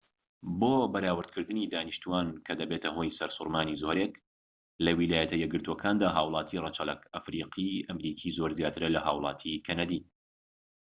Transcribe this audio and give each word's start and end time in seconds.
بۆ 0.59 0.69
بەراوردکردنی 0.93 1.71
دانیشتوان 1.73 2.27
کە 2.45 2.53
دەبێتە 2.61 2.89
هۆی 2.97 3.15
سەرسوڕمانی 3.17 3.79
زۆرێك 3.83 4.13
لە 4.85 4.91
ویلایەتە 4.99 5.35
یەکگرتوەکاندا 5.43 6.07
هاوڵاتی 6.17 6.61
ڕەچەڵەک 6.65 7.01
ئەفریقی-ئەمریکی 7.13 8.35
زۆر 8.37 8.51
زیاترە 8.57 8.89
لە 8.95 9.01
هاوڵاتیانی 9.05 9.63
کەنەدی 9.67 10.01